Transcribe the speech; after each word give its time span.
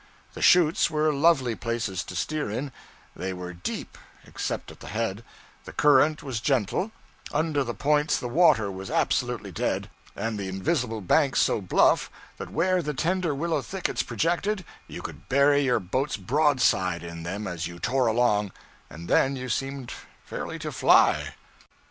The 0.33 0.41
chutes 0.41 0.89
were 0.89 1.13
lovely 1.13 1.53
places 1.53 2.03
to 2.05 2.15
steer 2.15 2.49
in; 2.49 2.71
they 3.15 3.33
were 3.33 3.53
deep, 3.53 3.99
except 4.25 4.71
at 4.71 4.79
the 4.79 4.87
head; 4.87 5.23
the 5.65 5.73
current 5.73 6.23
was 6.23 6.39
gentle; 6.39 6.89
under 7.31 7.63
the 7.63 7.75
'points' 7.75 8.17
the 8.17 8.27
water 8.27 8.71
was 8.71 8.89
absolutely 8.89 9.51
dead, 9.51 9.91
and 10.15 10.39
the 10.39 10.47
invisible 10.47 11.01
banks 11.01 11.39
so 11.39 11.61
bluff 11.61 12.09
that 12.39 12.49
where 12.49 12.81
the 12.81 12.95
tender 12.95 13.35
willow 13.35 13.61
thickets 13.61 14.01
projected 14.01 14.65
you 14.87 15.03
could 15.03 15.29
bury 15.29 15.61
your 15.61 15.79
boat's 15.79 16.17
broadside 16.17 17.03
in 17.03 17.21
them 17.21 17.45
as 17.45 17.67
you 17.67 17.77
tore 17.77 18.07
along, 18.07 18.51
and 18.89 19.07
then 19.07 19.35
you 19.35 19.49
seemed 19.49 19.93
fairly 20.25 20.57
to 20.57 20.71
fly. 20.71 21.35